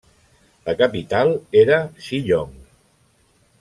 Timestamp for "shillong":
2.07-2.57